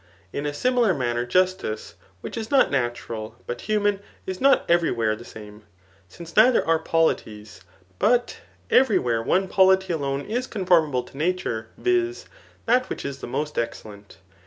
In 0.33 0.47
a 0.47 0.51
similar 0.51 0.95
manner 0.95 1.27
justice, 1.27 1.93
which 2.21 2.35
is 2.35 2.49
not 2.49 2.71
natural, 2.71 3.35
but 3.45 3.61
human, 3.61 3.99
is 4.25 4.41
not 4.41 4.65
every 4.67 4.89
where 4.89 5.15
the 5.15 5.23
same; 5.23 5.61
since 6.09 6.35
neither 6.35 6.65
are 6.65 6.79
polities, 6.79 7.61
but 7.99 8.39
every 8.71 8.97
where 8.97 9.21
one 9.21 9.47
poUty 9.47 9.95
abne 9.95 10.27
is 10.27 10.47
confidrmable 10.47 11.05
to 11.11 11.17
nature, 11.17 11.67
viz. 11.77 12.25
that 12.65 12.89
which 12.89 13.05
is 13.05 13.19
the 13.19 13.27
most 13.27 13.59
excellent. 13.59 14.17